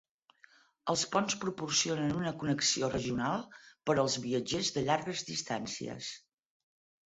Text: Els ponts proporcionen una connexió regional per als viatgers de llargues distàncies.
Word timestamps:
Els 0.93 1.03
ponts 1.15 1.35
proporcionen 1.43 2.15
una 2.23 2.33
connexió 2.45 2.91
regional 2.95 3.45
per 3.91 3.99
als 4.07 4.19
viatgers 4.27 4.75
de 4.81 4.87
llargues 4.91 5.27
distàncies. 5.33 6.13